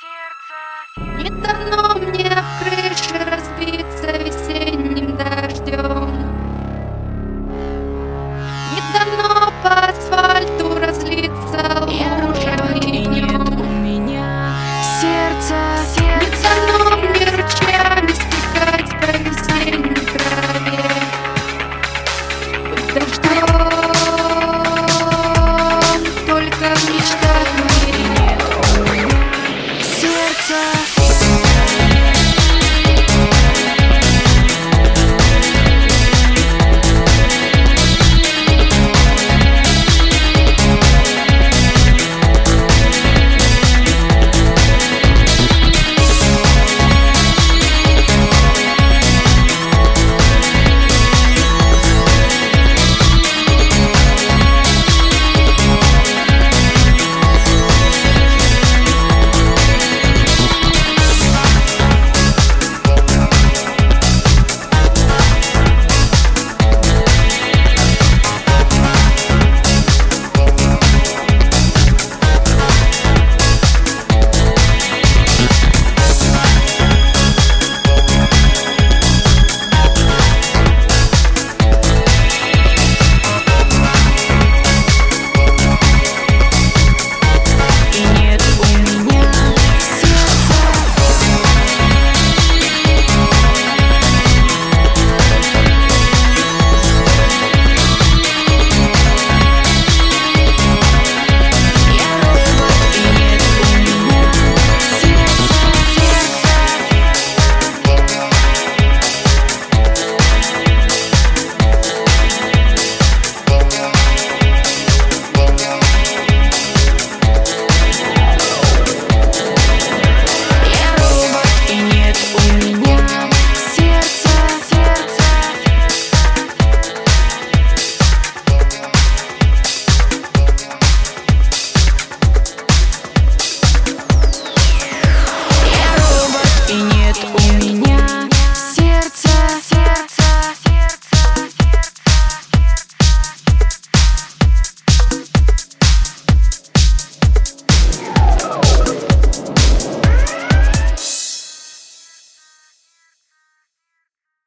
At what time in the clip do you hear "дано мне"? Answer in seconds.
1.30-2.30